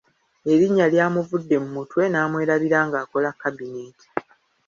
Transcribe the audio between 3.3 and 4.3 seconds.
kabineeti.